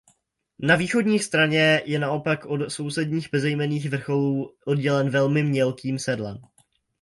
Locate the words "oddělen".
4.65-5.09